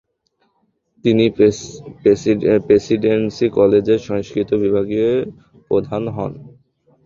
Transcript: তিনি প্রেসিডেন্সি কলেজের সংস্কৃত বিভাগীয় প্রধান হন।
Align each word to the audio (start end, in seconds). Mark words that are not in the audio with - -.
তিনি 1.05 1.25
প্রেসিডেন্সি 2.65 3.47
কলেজের 3.57 3.99
সংস্কৃত 4.07 4.49
বিভাগীয় 4.63 5.11
প্রধান 5.71 6.03
হন। 6.09 6.31